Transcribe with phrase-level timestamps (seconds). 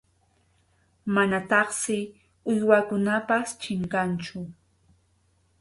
[1.13, 1.97] Manataqsi
[2.51, 4.39] uywakunapas chinkanchu.